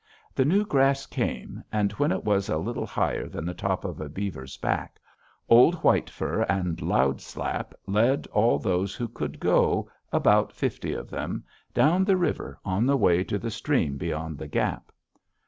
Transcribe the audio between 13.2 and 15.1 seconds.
to the stream beyond the gap.